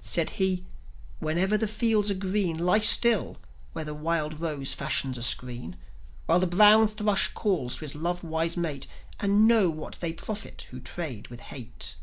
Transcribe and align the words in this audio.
Said 0.00 0.30
he: 0.40 0.64
"Whenever 1.18 1.58
the 1.58 1.68
fields 1.68 2.10
are 2.10 2.14
green, 2.14 2.56
Lie 2.58 2.78
still, 2.78 3.36
where 3.74 3.84
the 3.84 3.92
wild 3.92 4.40
rose 4.40 4.72
fashions 4.72 5.18
a 5.18 5.22
screen, 5.22 5.76
While 6.24 6.40
the 6.40 6.46
brown 6.46 6.88
thrush 6.88 7.30
calls 7.34 7.74
to 7.76 7.80
his 7.80 7.94
love 7.94 8.24
wise 8.24 8.56
mate, 8.56 8.86
And 9.20 9.46
know 9.46 9.68
what 9.68 9.98
they 10.00 10.14
profit 10.14 10.66
who 10.70 10.80
trade 10.80 11.28
with 11.28 11.40
Hate." 11.52 11.96